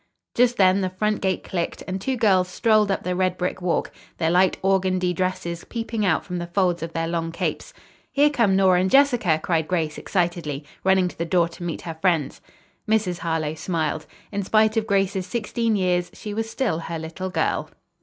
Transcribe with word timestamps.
Just 0.33 0.57
then 0.57 0.81
the 0.81 0.89
front 0.89 1.21
gate 1.21 1.43
clicked 1.43 1.83
and 1.87 2.01
two 2.01 2.17
girls 2.17 2.47
strolled 2.47 2.89
up 2.89 3.03
the 3.03 3.15
red 3.15 3.37
brick 3.37 3.61
walk, 3.61 3.91
their 4.17 4.31
light 4.31 4.57
organdie 4.63 5.13
dresses 5.13 5.63
peeping 5.63 6.03
out 6.07 6.25
from 6.25 6.39
the 6.39 6.47
folds 6.47 6.81
of 6.81 6.93
their 6.93 7.07
long 7.07 7.31
capes. 7.31 7.71
"Here 8.11 8.31
come 8.31 8.55
Nora 8.55 8.81
and 8.81 8.89
Jessica," 8.89 9.39
cried 9.43 9.67
Grace 9.67 9.99
excitedly, 9.99 10.65
running 10.83 11.07
to 11.07 11.15
the 11.19 11.23
door 11.23 11.49
to 11.49 11.61
meet 11.61 11.81
her 11.83 11.99
friends. 12.01 12.41
Mrs. 12.89 13.19
Harlowe 13.19 13.53
smiled. 13.53 14.07
In 14.31 14.41
spite 14.41 14.75
of 14.75 14.87
Grace's 14.87 15.27
sixteen 15.27 15.75
years 15.75 16.09
she 16.15 16.33
was 16.33 16.49
still 16.49 16.79
her 16.79 16.97
little 16.97 17.29
girl. 17.29 17.69